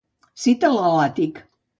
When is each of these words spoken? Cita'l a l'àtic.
Cita'l 0.43 0.79
a 0.85 0.87
l'àtic. 0.95 1.37